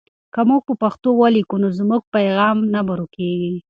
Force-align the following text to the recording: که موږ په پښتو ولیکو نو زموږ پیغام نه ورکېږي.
که 0.33 0.41
موږ 0.49 0.61
په 0.67 0.73
پښتو 0.83 1.09
ولیکو 1.21 1.55
نو 1.63 1.67
زموږ 1.79 2.01
پیغام 2.15 2.57
نه 2.73 2.81
ورکېږي. 2.87 3.51